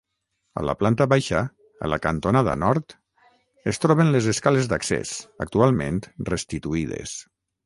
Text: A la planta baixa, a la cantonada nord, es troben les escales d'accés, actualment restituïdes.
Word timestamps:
A 0.59 0.61
la 0.67 0.73
planta 0.77 1.05
baixa, 1.11 1.41
a 1.87 1.89
la 1.93 1.99
cantonada 2.05 2.55
nord, 2.63 2.95
es 3.73 3.81
troben 3.85 4.11
les 4.17 4.31
escales 4.35 4.71
d'accés, 4.73 5.13
actualment 5.47 6.01
restituïdes. 6.33 7.15